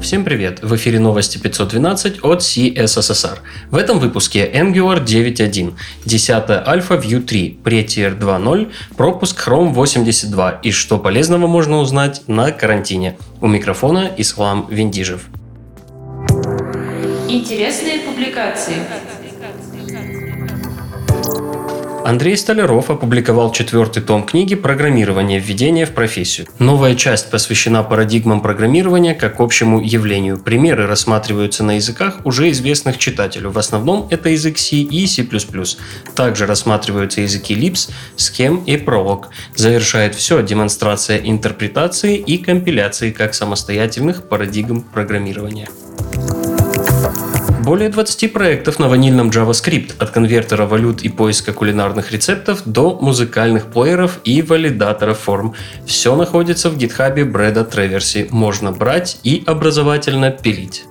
Всем 0.00 0.24
привет! 0.24 0.62
В 0.62 0.76
эфире 0.76 1.00
новости 1.00 1.38
512 1.38 2.20
от 2.22 2.40
CSSR. 2.40 3.38
В 3.70 3.76
этом 3.76 3.98
выпуске 3.98 4.48
Angular 4.48 5.04
9.1, 5.04 5.74
10 6.04 6.50
альфа 6.66 6.94
Vue 6.94 7.20
3, 7.20 7.60
Prettier 7.64 8.16
2.0, 8.16 8.70
пропуск 8.96 9.48
Chrome 9.48 9.72
82 9.72 10.60
и 10.62 10.70
что 10.70 10.98
полезного 10.98 11.48
можно 11.48 11.78
узнать 11.78 12.22
на 12.28 12.52
карантине. 12.52 13.18
У 13.40 13.48
микрофона 13.48 14.10
Ислам 14.16 14.68
Виндижев. 14.70 15.26
Интересные 17.28 17.98
публикации. 17.98 18.76
Андрей 22.08 22.38
Столяров 22.38 22.88
опубликовал 22.88 23.52
четвертый 23.52 24.02
том 24.02 24.24
книги 24.24 24.54
«Программирование. 24.54 25.38
Введение 25.38 25.84
в 25.84 25.90
профессию». 25.90 26.46
Новая 26.58 26.94
часть 26.94 27.30
посвящена 27.30 27.82
парадигмам 27.82 28.40
программирования 28.40 29.14
как 29.14 29.40
общему 29.40 29.82
явлению. 29.82 30.38
Примеры 30.38 30.86
рассматриваются 30.86 31.64
на 31.64 31.72
языках, 31.72 32.20
уже 32.24 32.50
известных 32.50 32.96
читателю. 32.96 33.50
В 33.50 33.58
основном 33.58 34.08
это 34.08 34.30
язык 34.30 34.56
C 34.56 34.76
и 34.76 35.06
C++. 35.06 35.28
Также 36.14 36.46
рассматриваются 36.46 37.20
языки 37.20 37.54
Lisp, 37.54 37.90
Scheme 38.16 38.64
и 38.64 38.76
Prolog. 38.76 39.26
Завершает 39.54 40.14
все 40.14 40.42
демонстрация 40.42 41.18
интерпретации 41.18 42.16
и 42.16 42.38
компиляции 42.38 43.10
как 43.10 43.34
самостоятельных 43.34 44.30
парадигм 44.30 44.80
программирования. 44.80 45.68
Более 47.68 47.90
20 47.90 48.32
проектов 48.32 48.78
на 48.78 48.88
ванильном 48.88 49.28
JavaScript, 49.28 49.92
от 49.98 50.08
конвертера 50.08 50.64
валют 50.64 51.02
и 51.02 51.10
поиска 51.10 51.52
кулинарных 51.52 52.12
рецептов 52.12 52.62
до 52.64 52.98
музыкальных 52.98 53.66
плееров 53.66 54.20
и 54.24 54.40
валидаторов 54.40 55.18
форм. 55.18 55.54
Все 55.84 56.16
находится 56.16 56.70
в 56.70 56.78
гитхабе 56.78 57.26
Брэда 57.26 57.66
Треверси. 57.66 58.26
Можно 58.30 58.72
брать 58.72 59.18
и 59.22 59.42
образовательно 59.46 60.30
пилить. 60.30 60.86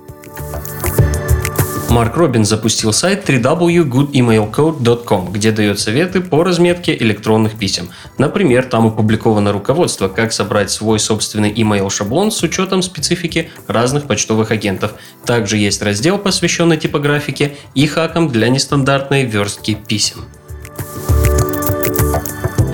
Марк 1.98 2.16
Робин 2.16 2.44
запустил 2.44 2.92
сайт 2.92 3.28
www.goodemailcode.com, 3.28 5.32
где 5.32 5.50
дает 5.50 5.80
советы 5.80 6.20
по 6.20 6.44
разметке 6.44 6.96
электронных 6.96 7.58
писем. 7.58 7.88
Например, 8.18 8.64
там 8.64 8.86
опубликовано 8.86 9.52
руководство, 9.52 10.06
как 10.06 10.32
собрать 10.32 10.70
свой 10.70 11.00
собственный 11.00 11.52
email 11.52 11.90
шаблон 11.90 12.30
с 12.30 12.40
учетом 12.44 12.82
специфики 12.82 13.50
разных 13.66 14.06
почтовых 14.06 14.52
агентов. 14.52 14.94
Также 15.26 15.56
есть 15.56 15.82
раздел, 15.82 16.18
посвященный 16.18 16.76
типографике 16.76 17.56
и 17.74 17.88
хакам 17.88 18.28
для 18.28 18.48
нестандартной 18.48 19.24
верстки 19.24 19.74
писем. 19.74 20.24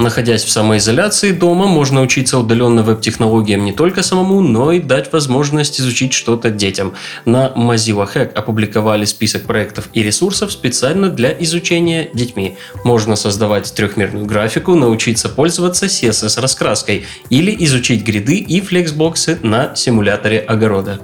Находясь 0.04 0.44
в 0.44 0.50
самоизоляции 0.50 1.32
дома, 1.32 1.66
можно 1.66 2.02
учиться 2.02 2.38
удаленно 2.38 2.82
веб-технологиям 2.82 3.64
не 3.64 3.72
только 3.72 4.02
самому, 4.02 4.42
но 4.42 4.70
и 4.70 4.78
дать 4.78 5.10
возможность 5.14 5.80
изучить 5.80 6.12
что-то 6.12 6.50
детям. 6.50 6.92
На 7.24 7.50
Mozilla 7.56 8.06
Hack 8.06 8.34
опубликовали 8.34 9.06
список 9.06 9.44
проектов 9.44 9.88
и 9.94 10.02
ресурсов 10.02 10.52
специально 10.52 11.08
для 11.08 11.34
изучения 11.44 12.10
детьми. 12.12 12.58
Можно 12.84 13.16
создавать 13.16 13.72
трехмерную 13.74 14.26
графику, 14.26 14.74
научиться 14.74 15.30
пользоваться 15.30 15.86
CSS-раскраской 15.86 17.06
или 17.30 17.56
изучить 17.64 18.04
гриды 18.04 18.36
и 18.36 18.60
флексбоксы 18.60 19.38
на 19.42 19.74
симуляторе 19.74 20.40
огорода. 20.40 21.00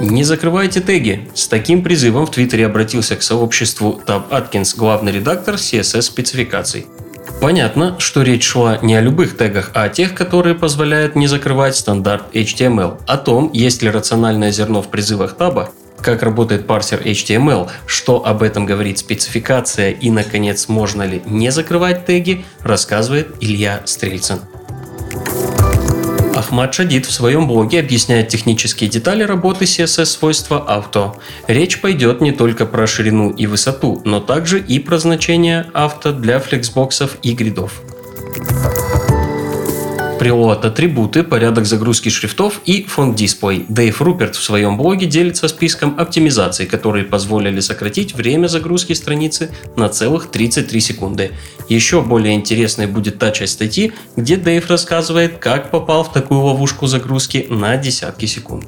Не 0.00 0.22
закрывайте 0.22 0.80
теги. 0.80 1.28
С 1.34 1.48
таким 1.48 1.82
призывом 1.82 2.26
в 2.26 2.30
Твиттере 2.30 2.66
обратился 2.66 3.16
к 3.16 3.22
сообществу 3.22 4.00
Таб 4.06 4.32
Аткинс, 4.32 4.76
главный 4.76 5.10
редактор 5.10 5.56
CSS-спецификаций. 5.56 6.86
Понятно, 7.40 7.96
что 7.98 8.22
речь 8.22 8.44
шла 8.44 8.78
не 8.78 8.94
о 8.94 9.00
любых 9.00 9.36
тегах, 9.36 9.72
а 9.74 9.84
о 9.84 9.88
тех, 9.88 10.14
которые 10.14 10.54
позволяют 10.54 11.16
не 11.16 11.26
закрывать 11.26 11.76
стандарт 11.76 12.32
HTML. 12.32 13.00
О 13.06 13.16
том, 13.16 13.50
есть 13.52 13.82
ли 13.82 13.90
рациональное 13.90 14.52
зерно 14.52 14.82
в 14.82 14.88
призывах 14.88 15.36
таба, 15.36 15.70
как 16.00 16.22
работает 16.22 16.66
парсер 16.66 17.00
HTML, 17.00 17.68
что 17.86 18.24
об 18.24 18.42
этом 18.42 18.66
говорит 18.66 18.98
спецификация 18.98 19.90
и, 19.90 20.10
наконец, 20.10 20.68
можно 20.68 21.02
ли 21.02 21.22
не 21.26 21.50
закрывать 21.50 22.06
теги, 22.06 22.44
рассказывает 22.62 23.34
Илья 23.40 23.82
Стрельцин. 23.84 24.40
Ахмад 26.38 26.72
Шадид 26.72 27.04
в 27.04 27.10
своем 27.10 27.48
блоге 27.48 27.80
объясняет 27.80 28.28
технические 28.28 28.88
детали 28.88 29.24
работы 29.24 29.64
CSS-свойства 29.64 30.64
авто. 30.64 31.16
Речь 31.48 31.80
пойдет 31.80 32.20
не 32.20 32.30
только 32.30 32.64
про 32.64 32.86
ширину 32.86 33.30
и 33.30 33.46
высоту, 33.46 34.00
но 34.04 34.20
также 34.20 34.60
и 34.60 34.78
про 34.78 34.98
значение 34.98 35.66
авто 35.74 36.12
для 36.12 36.38
флексбоксов 36.38 37.16
и 37.24 37.32
гридов. 37.32 37.82
Preload 40.18 40.66
атрибуты, 40.66 41.22
порядок 41.22 41.64
загрузки 41.64 42.08
шрифтов 42.08 42.60
и 42.64 42.82
фонд 42.82 43.14
дисплей. 43.14 43.64
Дэйв 43.68 44.02
Руперт 44.02 44.34
в 44.34 44.42
своем 44.42 44.76
блоге 44.76 45.06
делится 45.06 45.46
списком 45.46 45.94
оптимизаций, 45.96 46.66
которые 46.66 47.04
позволили 47.04 47.60
сократить 47.60 48.14
время 48.14 48.48
загрузки 48.48 48.94
страницы 48.94 49.50
на 49.76 49.88
целых 49.88 50.30
33 50.32 50.80
секунды. 50.80 51.30
Еще 51.68 52.02
более 52.02 52.34
интересной 52.34 52.88
будет 52.88 53.18
та 53.18 53.30
часть 53.30 53.52
статьи, 53.52 53.92
где 54.16 54.36
Дэйв 54.36 54.68
рассказывает, 54.68 55.38
как 55.38 55.70
попал 55.70 56.02
в 56.02 56.12
такую 56.12 56.40
ловушку 56.40 56.88
загрузки 56.88 57.46
на 57.48 57.76
десятки 57.76 58.26
секунд. 58.26 58.66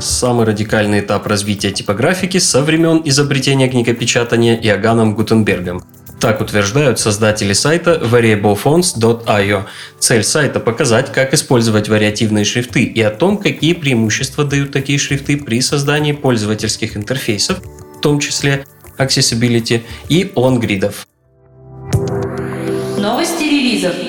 Самый 0.00 0.46
радикальный 0.46 1.00
этап 1.00 1.26
развития 1.26 1.70
типографики 1.70 2.38
со 2.38 2.62
времен 2.62 3.02
изобретения 3.04 3.68
книгопечатания 3.68 4.56
Иоганном 4.56 5.14
Гутенбергом. 5.14 5.82
Так 6.20 6.40
утверждают 6.40 6.98
создатели 6.98 7.52
сайта 7.52 8.00
variablefonts.io. 8.02 9.64
Цель 10.00 10.24
сайта– 10.24 10.58
показать, 10.60 11.12
как 11.12 11.32
использовать 11.32 11.88
вариативные 11.88 12.44
шрифты 12.44 12.82
и 12.82 13.00
о 13.02 13.10
том, 13.10 13.38
какие 13.38 13.72
преимущества 13.72 14.44
дают 14.44 14.72
такие 14.72 14.98
шрифты 14.98 15.36
при 15.36 15.60
создании 15.60 16.12
пользовательских 16.12 16.96
интерфейсов, 16.96 17.60
в 17.96 18.00
том 18.00 18.18
числе 18.18 18.64
accessibility 18.98 19.82
и 20.08 20.32
лонгридов. 20.34 21.06
Новости 22.98 23.44
релизов. 23.44 24.07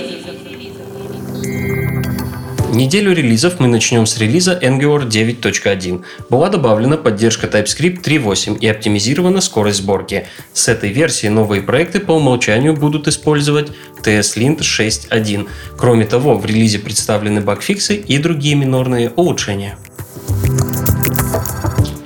Неделю 2.72 3.13
релизов 3.13 3.59
мы 3.59 3.68
начнем 3.68 4.06
с 4.06 4.19
релиза 4.19 4.57
Angular 4.62 5.07
9.1. 5.07 6.03
Была 6.30 6.50
добавлена 6.50 6.97
поддержка 6.97 7.47
TypeScript 7.47 8.03
3.8 8.03 8.59
и 8.59 8.68
оптимизирована 8.68 9.41
скорость 9.41 9.80
сборки. 9.80 10.28
С 10.53 10.68
этой 10.68 10.91
версии 10.91 11.28
новые 11.28 11.63
проекты 11.63 12.00
по 12.00 12.12
умолчанию 12.12 12.75
будут 12.75 13.08
использовать 13.08 13.72
TSLint 14.03 14.59
6.1. 14.59 15.50
Кроме 15.78 16.06
того, 16.06 16.38
в 16.38 16.46
релизе 16.46 16.78
представлены 16.78 17.41
багфиксы 17.41 17.96
и 17.96 18.19
другие 18.19 18.53
минорные 18.53 19.09
улучшения. 19.16 19.75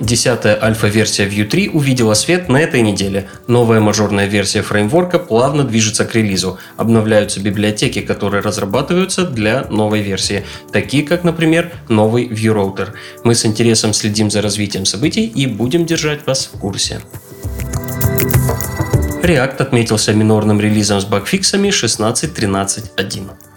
Десятая 0.04 0.62
альфа-версия 0.62 1.26
Vue 1.26 1.46
3 1.46 1.70
увидела 1.70 2.12
свет 2.12 2.50
на 2.50 2.58
этой 2.58 2.82
неделе. 2.82 3.26
Новая 3.46 3.80
мажорная 3.80 4.26
версия 4.26 4.60
фреймворка 4.60 5.18
плавно 5.18 5.64
движется 5.64 6.04
к 6.04 6.14
релизу. 6.14 6.58
Обновляются 6.76 7.40
библиотеки, 7.40 8.02
которые 8.02 8.42
разрабатываются 8.42 9.24
для 9.24 9.64
новой 9.70 10.02
версии, 10.02 10.44
такие 10.70 11.04
как, 11.04 11.24
например, 11.24 11.72
новый 11.88 12.26
Vue 12.26 12.52
Router. 12.52 12.90
Мы 13.24 13.34
с 13.34 13.46
интересом 13.46 13.94
следим 13.94 14.30
за 14.30 14.42
развитием 14.42 14.84
событий 14.84 15.24
и 15.24 15.46
будем 15.46 15.86
держать 15.86 16.26
вас 16.26 16.50
в 16.52 16.58
курсе. 16.58 17.00
React 19.22 19.56
отметился 19.62 20.12
минорным 20.12 20.60
релизом 20.60 21.00
с 21.00 21.06
багфиксами 21.06 21.68
16.13.1. 21.70 23.53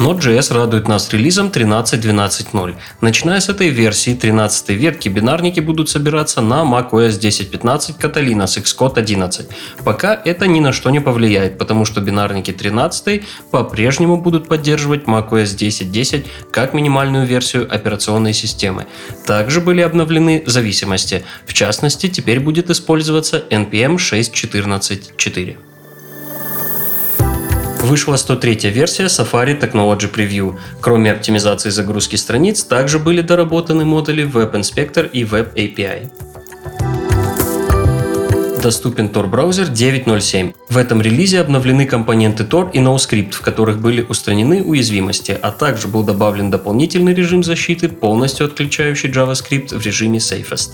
Node.js 0.00 0.54
радует 0.54 0.88
нас 0.88 1.12
релизом 1.12 1.48
13.12.0. 1.48 2.74
Начиная 3.02 3.38
с 3.38 3.50
этой 3.50 3.68
версии 3.68 4.14
13 4.14 4.70
ветки, 4.70 5.10
бинарники 5.10 5.60
будут 5.60 5.90
собираться 5.90 6.40
на 6.40 6.62
macOS 6.62 7.20
10.15 7.20 7.98
Catalina 8.00 8.46
с 8.46 8.56
Xcode 8.56 8.98
11. 8.98 9.48
Пока 9.84 10.18
это 10.24 10.46
ни 10.46 10.60
на 10.60 10.72
что 10.72 10.88
не 10.88 11.00
повлияет, 11.00 11.58
потому 11.58 11.84
что 11.84 12.00
бинарники 12.00 12.50
13 12.50 13.22
по-прежнему 13.50 14.16
будут 14.16 14.48
поддерживать 14.48 15.04
macOS 15.04 15.54
10.10 15.54 16.26
как 16.50 16.72
минимальную 16.72 17.26
версию 17.26 17.68
операционной 17.70 18.32
системы. 18.32 18.86
Также 19.26 19.60
были 19.60 19.82
обновлены 19.82 20.42
зависимости. 20.46 21.24
В 21.44 21.52
частности, 21.52 22.08
теперь 22.08 22.40
будет 22.40 22.70
использоваться 22.70 23.44
NPM 23.50 23.96
6.14.4. 23.96 25.69
Вышла 27.82 28.16
103 28.16 28.70
версия 28.70 29.04
Safari 29.04 29.58
Technology 29.58 30.12
Preview. 30.12 30.58
Кроме 30.80 31.12
оптимизации 31.12 31.70
загрузки 31.70 32.16
страниц, 32.16 32.62
также 32.62 32.98
были 32.98 33.22
доработаны 33.22 33.84
модули 33.84 34.24
Web 34.24 34.52
Inspector 34.52 35.08
и 35.10 35.24
Web 35.24 35.54
API 35.54 36.10
доступен 38.60 39.06
Tor 39.06 39.26
браузер 39.26 39.66
9.0.7. 39.68 40.54
В 40.68 40.76
этом 40.76 41.00
релизе 41.00 41.40
обновлены 41.40 41.86
компоненты 41.86 42.44
Tor 42.44 42.70
и 42.72 42.78
NoScript, 42.78 43.32
в 43.32 43.40
которых 43.40 43.80
были 43.80 44.02
устранены 44.02 44.62
уязвимости, 44.62 45.36
а 45.40 45.50
также 45.50 45.88
был 45.88 46.02
добавлен 46.02 46.50
дополнительный 46.50 47.14
режим 47.14 47.42
защиты, 47.42 47.88
полностью 47.88 48.46
отключающий 48.46 49.10
JavaScript 49.10 49.76
в 49.76 49.84
режиме 49.84 50.18
Safest. 50.18 50.72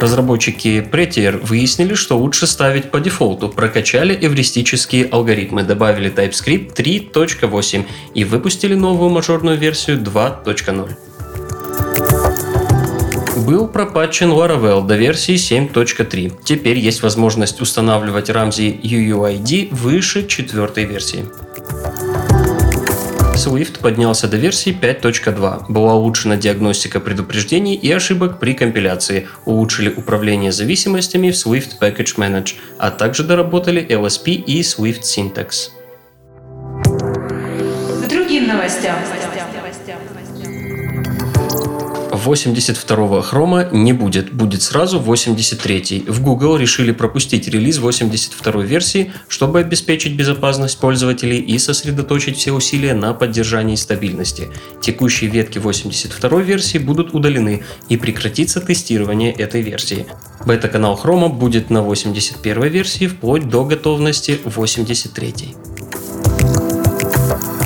Разработчики 0.00 0.86
Prettier 0.90 1.36
выяснили, 1.44 1.94
что 1.94 2.18
лучше 2.18 2.46
ставить 2.46 2.90
по 2.90 3.00
дефолту, 3.00 3.48
прокачали 3.50 4.18
эвристические 4.20 5.06
алгоритмы, 5.06 5.62
добавили 5.62 6.10
TypeScript 6.10 6.74
3.8 6.74 7.84
и 8.14 8.24
выпустили 8.24 8.74
новую 8.74 9.10
мажорную 9.10 9.58
версию 9.58 9.98
2.0 9.98 10.96
был 13.50 13.66
пропатчен 13.66 14.30
Laravel 14.30 14.86
до 14.86 14.94
версии 14.96 15.34
7.3. 15.34 16.34
Теперь 16.44 16.78
есть 16.78 17.02
возможность 17.02 17.60
устанавливать 17.60 18.30
Ramsey 18.30 18.80
UUID 18.80 19.74
выше 19.74 20.26
четвертой 20.28 20.84
версии. 20.84 21.24
Swift 23.40 23.80
поднялся 23.80 24.28
до 24.28 24.36
версии 24.36 24.70
5.2. 24.70 25.64
Была 25.70 25.94
улучшена 25.94 26.36
диагностика 26.36 27.00
предупреждений 27.00 27.74
и 27.74 27.90
ошибок 27.90 28.38
при 28.38 28.52
компиляции, 28.52 29.28
улучшили 29.46 29.88
управление 29.88 30.52
зависимостями 30.52 31.30
в 31.30 31.34
Swift 31.34 31.78
Package 31.80 32.18
Manage, 32.18 32.56
а 32.76 32.90
также 32.90 33.24
доработали 33.24 33.82
LSP 33.82 34.32
и 34.32 34.60
Swift 34.60 35.04
Syntax. 35.04 35.70
К 38.04 38.08
другим 38.10 38.46
новостям. 38.46 38.96
82-го 42.26 43.20
хрома 43.22 43.68
не 43.72 43.92
будет, 43.92 44.32
будет 44.32 44.62
сразу 44.62 45.00
83-й. 45.00 46.04
В 46.06 46.22
Google 46.22 46.56
решили 46.56 46.92
пропустить 46.92 47.48
релиз 47.48 47.78
82-й 47.78 48.66
версии, 48.66 49.12
чтобы 49.28 49.60
обеспечить 49.60 50.16
безопасность 50.16 50.78
пользователей 50.78 51.38
и 51.38 51.58
сосредоточить 51.58 52.36
все 52.36 52.52
усилия 52.52 52.94
на 52.94 53.14
поддержании 53.14 53.76
стабильности. 53.76 54.48
Текущие 54.80 55.30
ветки 55.30 55.58
82-й 55.58 56.42
версии 56.42 56.78
будут 56.78 57.14
удалены 57.14 57.62
и 57.88 57.96
прекратится 57.96 58.60
тестирование 58.60 59.32
этой 59.32 59.62
версии. 59.62 60.06
Бета-канал 60.46 60.96
хрома 60.96 61.28
будет 61.28 61.70
на 61.70 61.78
81-й 61.78 62.68
версии 62.68 63.06
вплоть 63.06 63.48
до 63.48 63.64
готовности 63.64 64.38
83-й. 64.44 65.59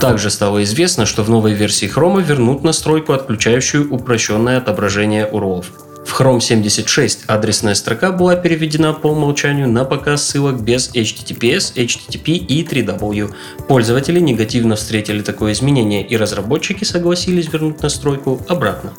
Также 0.04 0.28
стало 0.28 0.62
известно, 0.64 1.06
что 1.06 1.22
в 1.22 1.30
новой 1.30 1.54
версии 1.54 1.88
Chrome 1.88 2.22
вернут 2.22 2.62
настройку, 2.62 3.14
отключающую 3.14 3.90
упрощенное 3.90 4.58
отображение 4.58 5.26
URL. 5.26 5.64
В 6.04 6.20
Chrome 6.20 6.40
76 6.40 7.24
адресная 7.26 7.74
строка 7.74 8.12
была 8.12 8.36
переведена 8.36 8.92
по 8.92 9.06
умолчанию 9.06 9.66
на 9.66 9.86
показ 9.86 10.28
ссылок 10.28 10.60
без 10.60 10.90
HTTPS, 10.94 11.76
HTTP 11.76 12.32
и 12.32 12.62
3W. 12.62 13.32
Пользователи 13.66 14.20
негативно 14.20 14.76
встретили 14.76 15.22
такое 15.22 15.54
изменение 15.54 16.06
и 16.06 16.18
разработчики 16.18 16.84
согласились 16.84 17.50
вернуть 17.50 17.82
настройку 17.82 18.44
обратно. 18.46 18.92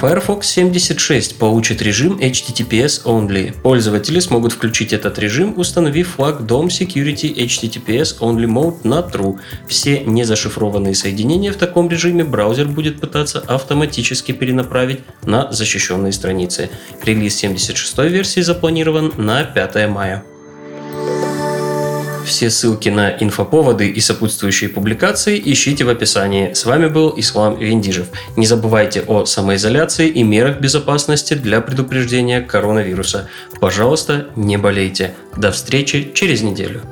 Firefox 0.00 0.42
76 0.42 1.38
получит 1.38 1.82
режим 1.82 2.18
HTTPS 2.18 3.02
Only. 3.04 3.52
Пользователи 3.62 4.20
смогут 4.20 4.52
включить 4.52 4.92
этот 4.92 5.18
режим, 5.18 5.54
установив 5.58 6.10
флаг 6.10 6.42
DOM 6.42 6.68
Security 6.68 7.34
HTTPS 7.34 8.20
Only 8.20 8.46
Mode 8.46 8.76
на 8.84 9.00
True. 9.00 9.40
Все 9.66 10.04
незашифрованные 10.04 10.94
соединения 10.94 11.52
в 11.52 11.56
таком 11.56 11.88
режиме 11.88 12.22
браузер 12.22 12.68
будет 12.68 13.00
пытаться 13.00 13.40
автоматически 13.40 14.30
перенаправить 14.30 15.00
на 15.24 15.50
защищенные 15.50 16.12
страницы. 16.12 16.70
Релиз 17.02 17.34
76 17.34 17.98
версии 17.98 18.40
запланирован 18.40 19.12
на 19.16 19.42
5 19.42 19.88
мая. 19.88 20.22
Все 22.28 22.50
ссылки 22.50 22.90
на 22.90 23.08
инфоповоды 23.08 23.88
и 23.88 24.00
сопутствующие 24.00 24.68
публикации 24.68 25.40
ищите 25.42 25.84
в 25.84 25.88
описании. 25.88 26.52
С 26.52 26.66
вами 26.66 26.86
был 26.86 27.14
Ислам 27.16 27.58
Виндижев. 27.58 28.08
Не 28.36 28.46
забывайте 28.46 29.00
о 29.00 29.24
самоизоляции 29.24 30.08
и 30.08 30.22
мерах 30.22 30.60
безопасности 30.60 31.32
для 31.32 31.62
предупреждения 31.62 32.42
коронавируса. 32.42 33.30
Пожалуйста, 33.60 34.26
не 34.36 34.58
болейте. 34.58 35.14
До 35.38 35.52
встречи 35.52 36.12
через 36.14 36.42
неделю. 36.42 36.82